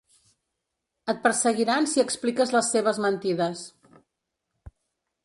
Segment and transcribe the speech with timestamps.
[1.13, 3.63] Et perseguiran si expliques les seves mentides.